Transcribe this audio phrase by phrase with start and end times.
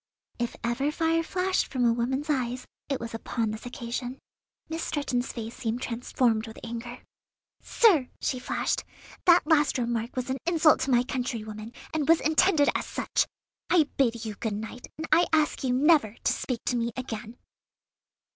[0.39, 4.17] If ever fire flashed from a woman's eyes, it was upon this occasion.
[4.67, 7.03] Miss Stretton's face seemed transformed with anger.
[7.61, 8.83] "Sir!" she flashed,
[9.25, 13.27] "that last remark was an insult to my countrywomen, and was intended as such.
[13.69, 17.37] I bid you good night, and I ask you never to speak to me again."